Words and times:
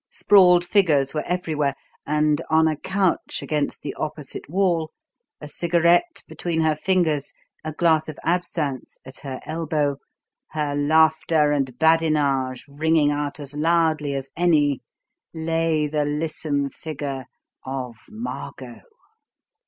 Sprawled 0.09 0.65
figures 0.65 1.13
were 1.13 1.21
everywhere, 1.27 1.75
and 2.07 2.41
on 2.49 2.65
a 2.67 2.71
sort 2.71 2.77
of 2.79 2.81
couch 2.81 3.43
against 3.43 3.83
the 3.83 3.93
opposite 3.93 4.49
wall, 4.49 4.89
a 5.39 5.47
cigarette 5.47 6.23
between 6.27 6.61
her 6.61 6.75
fingers, 6.75 7.35
a 7.63 7.71
glass 7.71 8.09
of 8.09 8.17
absinthe 8.23 8.97
at 9.05 9.19
her 9.19 9.39
elbow, 9.45 9.97
her 10.53 10.73
laughter 10.73 11.51
and 11.51 11.77
badinage 11.77 12.65
ringing 12.67 13.11
out 13.11 13.39
as 13.39 13.55
loudly 13.55 14.15
as 14.15 14.31
any, 14.35 14.81
lay 15.35 15.85
the 15.85 16.03
lissom 16.03 16.67
figure 16.71 17.25
of 17.63 17.95
Margot! 18.09 18.81